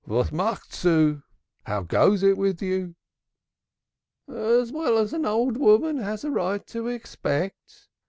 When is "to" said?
6.65-6.87